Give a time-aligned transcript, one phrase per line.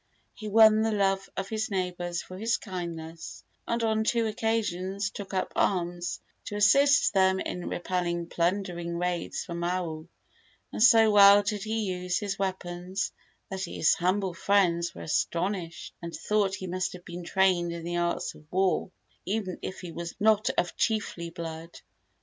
[0.33, 5.31] He won the love of his neighbors for his kindness, and on two occasions took
[5.31, 10.07] up arms to assist them in repelling plundering raids from Maui;
[10.73, 13.11] and so well did he use his weapons
[13.51, 17.97] that his humble friends were astonished, and thought he must have been trained in the
[17.97, 18.89] arts of war,
[19.27, 21.79] even if he was not of chiefly blood.